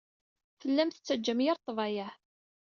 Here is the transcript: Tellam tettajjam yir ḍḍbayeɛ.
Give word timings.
Tellam 0.59 0.89
tettajjam 0.91 1.39
yir 1.43 1.57
ḍḍbayeɛ. 1.61 2.11